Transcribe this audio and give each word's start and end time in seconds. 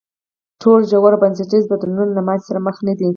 ټول 0.61 0.79
ژور 0.91 1.13
او 1.15 1.21
بنسټیز 1.23 1.63
بدلونونه 1.71 2.11
له 2.17 2.21
ماتې 2.27 2.43
سره 2.47 2.59
مخ 2.67 2.77
نه 2.87 2.93
دي. 2.99 3.09